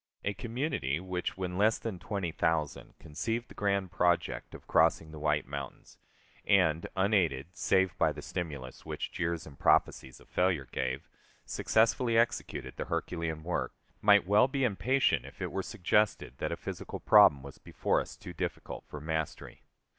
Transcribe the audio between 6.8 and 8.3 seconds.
unaided, save by the